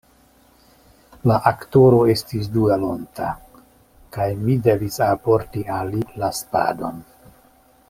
La 1.31 1.35
aktoro 1.49 1.99
estis 2.13 2.49
duelonta, 2.55 3.29
kaj 4.17 4.27
mi 4.47 4.57
devis 4.69 4.99
alporti 5.11 5.67
al 5.77 5.95
li 5.97 6.03
la 6.25 6.33
spadon. 6.41 7.07